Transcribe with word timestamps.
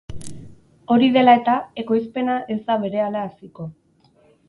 Hori 0.95 1.09
dela 1.17 1.35
eta, 1.41 1.59
ekoizpena 1.83 2.41
ez 2.57 2.61
da 2.71 2.81
berehala 2.87 3.27
haziko. 3.29 3.73